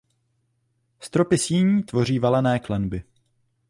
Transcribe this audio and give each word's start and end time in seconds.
Stropy 0.99 1.37
síní 1.37 1.83
tvoří 1.83 2.19
valené 2.19 2.59
klenby. 2.59 3.03